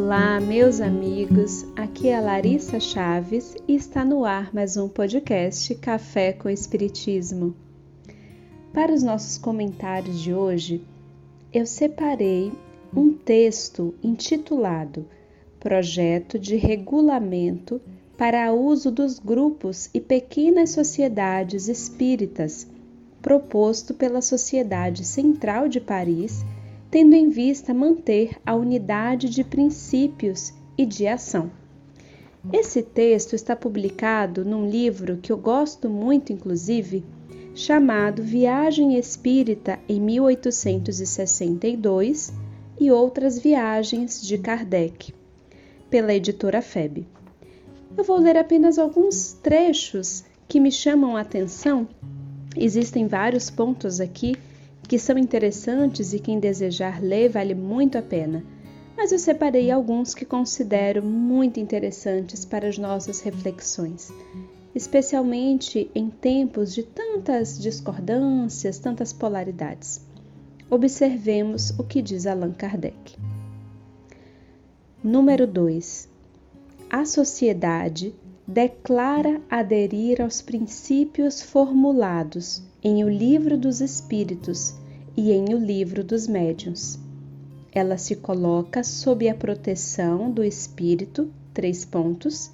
[0.00, 1.66] Olá, meus amigos.
[1.74, 7.52] Aqui é Larissa Chaves e está no ar mais um podcast Café com Espiritismo.
[8.72, 10.84] Para os nossos comentários de hoje,
[11.52, 12.52] eu separei
[12.96, 15.04] um texto intitulado
[15.58, 17.80] Projeto de Regulamento
[18.16, 22.68] para uso dos grupos e pequenas sociedades espíritas,
[23.20, 26.44] proposto pela Sociedade Central de Paris
[26.90, 31.52] tendo em vista manter a unidade de princípios e de ação.
[32.52, 37.04] Esse texto está publicado num livro que eu gosto muito, inclusive,
[37.54, 42.32] chamado Viagem Espírita em 1862
[42.80, 45.12] e Outras Viagens de Kardec,
[45.90, 47.06] pela editora FEB.
[47.96, 51.88] Eu vou ler apenas alguns trechos que me chamam a atenção.
[52.56, 54.36] Existem vários pontos aqui
[54.88, 58.42] que são interessantes e quem desejar ler vale muito a pena,
[58.96, 64.10] mas eu separei alguns que considero muito interessantes para as nossas reflexões,
[64.74, 70.00] especialmente em tempos de tantas discordâncias, tantas polaridades.
[70.70, 73.16] Observemos o que diz Allan Kardec.
[75.04, 76.08] Número 2.
[76.88, 78.14] A sociedade
[78.50, 84.74] declara aderir aos princípios formulados em O Livro dos Espíritos
[85.14, 86.98] e em O Livro dos Médiuns.
[87.70, 92.50] Ela se coloca sob a proteção do Espírito, três pontos,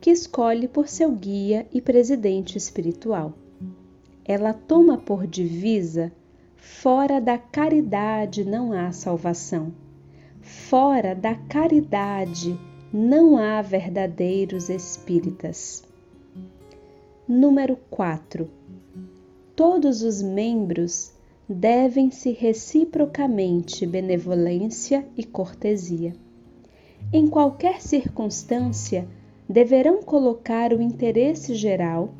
[0.00, 3.32] que escolhe por seu guia e presidente espiritual.
[4.24, 6.10] Ela toma por divisa:
[6.56, 9.72] fora da caridade não há salvação.
[10.42, 12.58] Fora da caridade
[12.92, 15.84] não há verdadeiros espíritas.
[17.28, 18.48] Número 4.
[19.54, 21.12] Todos os membros
[21.46, 26.14] devem-se reciprocamente benevolência e cortesia.
[27.12, 29.06] Em qualquer circunstância,
[29.46, 32.14] deverão colocar o interesse geral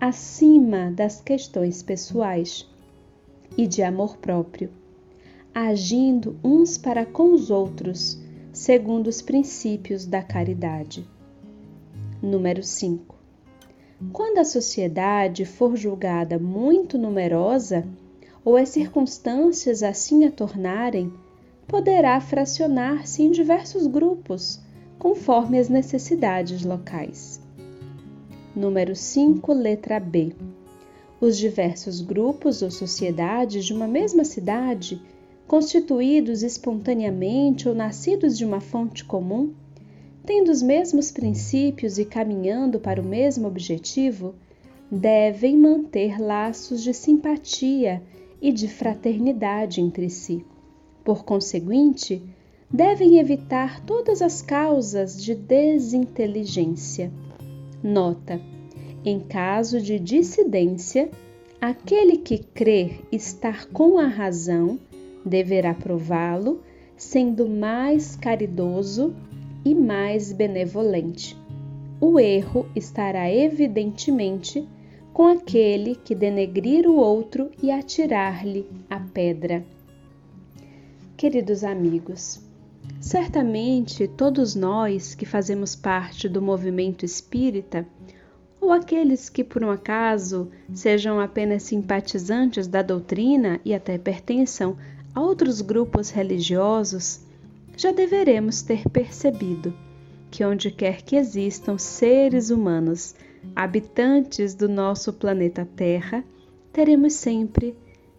[0.00, 2.66] acima das questões pessoais
[3.58, 4.70] e de amor próprio,
[5.54, 8.23] agindo uns para com os outros
[8.54, 11.04] segundo os princípios da caridade.
[12.22, 13.16] Número 5.
[14.12, 17.84] Quando a sociedade for julgada muito numerosa,
[18.44, 21.12] ou as circunstâncias assim a tornarem,
[21.66, 24.60] poderá fracionar-se em diversos grupos,
[25.00, 27.40] conforme as necessidades locais.
[28.54, 30.32] Número 5, letra B.
[31.20, 35.02] Os diversos grupos ou sociedades de uma mesma cidade
[35.46, 39.52] constituídos espontaneamente ou nascidos de uma fonte comum,
[40.24, 44.34] tendo os mesmos princípios e caminhando para o mesmo objetivo,
[44.90, 48.02] devem manter laços de simpatia
[48.40, 50.44] e de fraternidade entre si.
[51.04, 52.22] Por conseguinte,
[52.70, 57.12] devem evitar todas as causas de desinteligência.
[57.82, 58.40] Nota:
[59.04, 61.10] em caso de dissidência,
[61.60, 64.78] aquele que crê estar com a razão
[65.24, 66.62] deverá prová-lo,
[66.96, 69.14] sendo mais caridoso
[69.64, 71.36] e mais benevolente.
[72.00, 74.68] O erro estará evidentemente
[75.12, 79.64] com aquele que denegrir o outro e atirar-lhe a pedra.
[81.16, 82.40] Queridos amigos,
[83.00, 87.86] certamente todos nós que fazemos parte do movimento espírita,
[88.60, 94.76] ou aqueles que por um acaso sejam apenas simpatizantes da doutrina e até pertençam
[95.14, 97.20] a outros grupos religiosos,
[97.76, 99.72] já deveremos ter percebido
[100.30, 103.14] que onde quer que existam seres humanos,
[103.54, 106.24] habitantes do nosso planeta Terra,
[106.72, 107.76] teremos sempre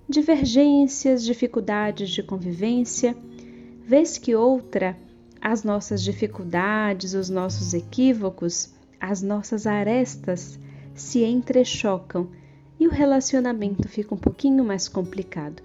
[0.07, 3.15] divergências, dificuldades de convivência,
[3.85, 4.97] vez que outra,
[5.41, 10.57] as nossas dificuldades, os nossos equívocos, as nossas arestas
[10.93, 12.29] se entrechocam
[12.79, 15.61] e o relacionamento fica um pouquinho mais complicado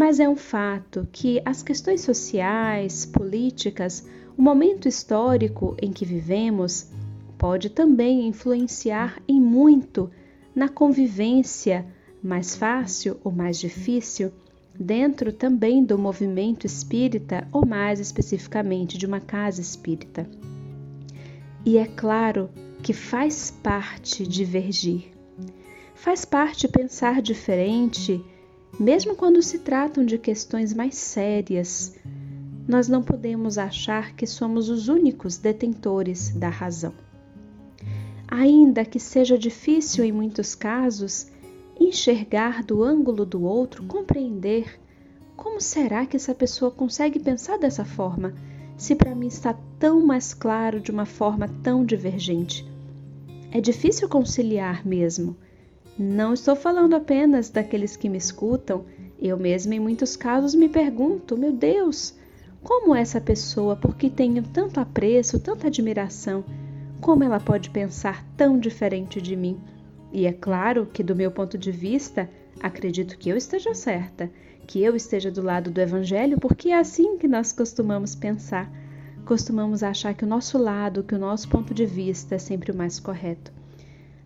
[0.00, 6.90] mas é um fato que as questões sociais, políticas, o momento histórico em que vivemos
[7.36, 10.10] pode também influenciar em muito
[10.54, 11.84] na convivência
[12.22, 14.32] mais fácil ou mais difícil
[14.74, 20.26] dentro também do movimento espírita ou mais especificamente de uma casa espírita.
[21.62, 22.48] E é claro
[22.82, 25.12] que faz parte divergir.
[25.94, 28.24] Faz parte pensar diferente
[28.80, 31.94] mesmo quando se tratam de questões mais sérias,
[32.66, 36.94] nós não podemos achar que somos os únicos detentores da razão.
[38.26, 41.26] Ainda que seja difícil em muitos casos
[41.78, 44.80] enxergar do ângulo do outro, compreender
[45.36, 48.32] como será que essa pessoa consegue pensar dessa forma,
[48.78, 52.66] se para mim está tão mais claro de uma forma tão divergente?
[53.50, 55.36] É difícil conciliar mesmo.
[56.02, 58.86] Não estou falando apenas daqueles que me escutam,
[59.20, 62.14] eu mesma em muitos casos me pergunto: meu Deus,
[62.62, 66.42] como essa pessoa, por que tenho tanto apreço, tanta admiração,
[67.02, 69.60] como ela pode pensar tão diferente de mim?
[70.10, 72.30] E é claro que, do meu ponto de vista,
[72.62, 74.30] acredito que eu esteja certa,
[74.66, 78.72] que eu esteja do lado do Evangelho, porque é assim que nós costumamos pensar.
[79.26, 82.74] Costumamos achar que o nosso lado, que o nosso ponto de vista é sempre o
[82.74, 83.59] mais correto.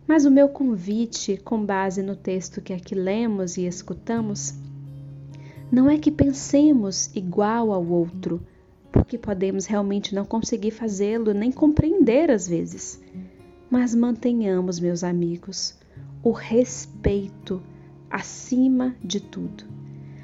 [0.07, 4.53] Mas o meu convite, com base no texto que aqui lemos e escutamos,
[5.71, 8.41] não é que pensemos igual ao outro,
[8.91, 13.01] porque podemos realmente não conseguir fazê-lo nem compreender às vezes
[13.69, 15.77] mas mantenhamos, meus amigos,
[16.23, 17.61] o respeito
[18.09, 19.65] acima de tudo.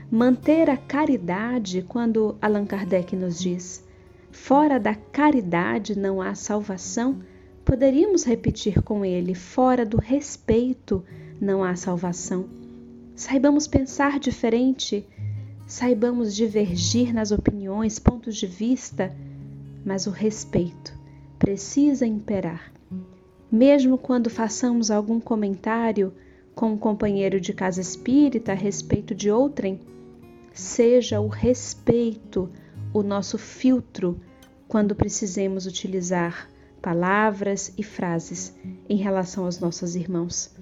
[0.10, 3.86] Manter a caridade, quando Allan Kardec nos diz,
[4.31, 7.19] fora da caridade não há salvação,
[7.65, 11.03] poderíamos repetir com ele, fora do respeito
[11.39, 12.45] não há salvação.
[13.15, 15.05] Saibamos pensar diferente,
[15.67, 19.15] saibamos divergir nas opiniões, pontos de vista,
[19.85, 20.93] mas o respeito
[21.37, 22.71] precisa imperar
[23.51, 26.13] mesmo quando façamos algum comentário
[26.55, 29.81] com um companheiro de casa espírita a respeito de outrem,
[30.53, 32.49] seja o respeito
[32.93, 34.19] o nosso filtro
[34.67, 36.49] quando precisemos utilizar
[36.81, 38.56] palavras e frases
[38.89, 40.54] em relação aos nossos irmãos.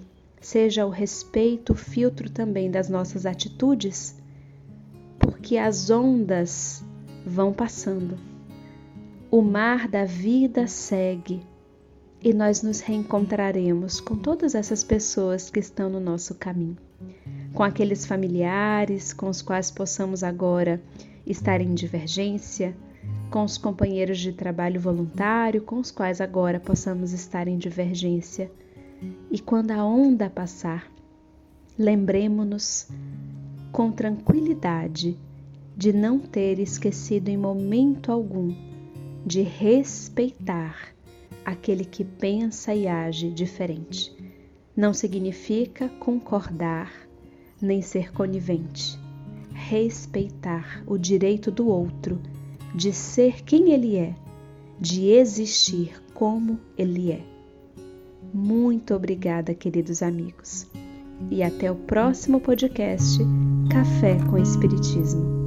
[0.41, 4.15] Seja o respeito o filtro também das nossas atitudes,
[5.17, 6.83] porque as ondas
[7.25, 8.17] vão passando.
[9.31, 11.41] O mar da vida segue
[12.21, 16.77] e nós nos reencontraremos com todas essas pessoas que estão no nosso caminho,
[17.53, 20.81] com aqueles familiares com os quais possamos agora
[21.25, 22.75] estar em divergência,
[23.29, 28.51] com os companheiros de trabalho voluntário com os quais agora possamos estar em divergência.
[29.31, 30.91] E quando a onda passar,
[31.77, 32.87] lembremos-nos
[33.71, 35.17] com tranquilidade
[35.77, 38.53] de não ter esquecido em momento algum
[39.25, 40.93] de respeitar
[41.45, 44.13] aquele que pensa e age diferente.
[44.75, 46.91] Não significa concordar
[47.61, 48.99] nem ser conivente.
[49.53, 52.19] Respeitar o direito do outro
[52.73, 54.13] de ser quem ele é,
[54.79, 57.21] de existir como ele é.
[58.33, 60.67] Muito obrigada, queridos amigos.
[61.29, 63.19] E até o próximo podcast
[63.69, 65.38] Café com Espiritismo.